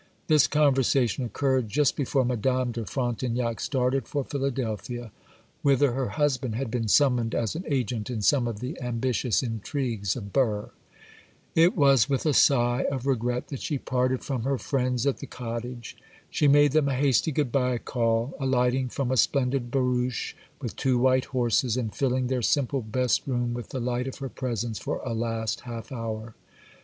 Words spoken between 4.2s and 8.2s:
Philadelphia, whither her husband had been summoned as an agent